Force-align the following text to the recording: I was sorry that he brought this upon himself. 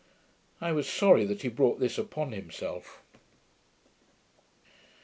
I 0.59 0.71
was 0.71 0.89
sorry 0.89 1.25
that 1.25 1.43
he 1.43 1.47
brought 1.47 1.79
this 1.79 1.99
upon 1.99 2.31
himself. 2.31 3.03